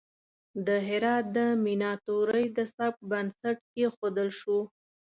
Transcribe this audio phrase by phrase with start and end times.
[0.67, 4.59] د هرات د میناتوری د سبک بنسټ کیښودل شو.